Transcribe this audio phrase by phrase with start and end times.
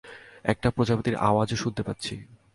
[0.43, 2.15] একটা প্রজাপতির আওয়াজ ও শুনতে পাচ্ছি।